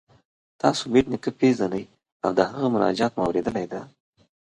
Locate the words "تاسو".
0.61-0.83